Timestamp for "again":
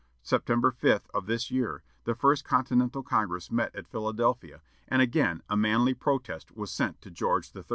4.99-5.43